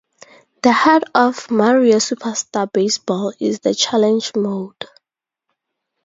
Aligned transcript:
The 0.63 0.71
heart 0.71 1.03
of 1.13 1.51
"Mario 1.51 1.97
Superstar 1.97 2.73
Baseball" 2.73 3.33
is 3.39 3.59
the 3.59 3.75
Challenge 3.75 4.31
Mode. 4.35 4.85